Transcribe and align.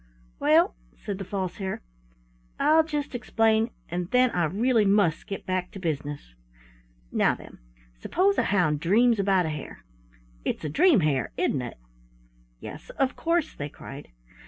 "Well," 0.39 0.73
said 0.97 1.19
the 1.19 1.23
False 1.23 1.57
Hare, 1.57 1.83
"I'll 2.59 2.83
just 2.83 3.13
explain, 3.13 3.69
and 3.87 4.09
then 4.09 4.31
I 4.31 4.45
really 4.45 4.83
must 4.83 5.27
get 5.27 5.45
back 5.45 5.69
to 5.73 5.79
business. 5.79 6.33
Now 7.11 7.35
then, 7.35 7.59
suppose 7.99 8.39
a 8.39 8.45
hound 8.45 8.79
dreams 8.79 9.19
about 9.19 9.45
a 9.45 9.49
hare? 9.49 9.85
It's 10.43 10.65
a 10.65 10.69
dream 10.69 11.01
hare, 11.01 11.31
isn't 11.37 11.61
it?" 11.61 11.77
"Yes, 12.59 12.89
of 12.97 13.15
course," 13.15 13.53
they 13.53 13.69
cried. 13.69 14.07